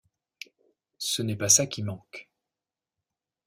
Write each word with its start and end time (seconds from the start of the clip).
Ce 0.97 1.21
n'est 1.21 1.35
pas 1.35 1.47
ça 1.47 1.67
qui 1.67 1.83
manque. 1.83 2.27